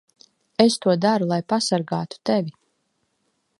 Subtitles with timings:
[0.63, 2.57] Es to daru, lai pasargātu tevi.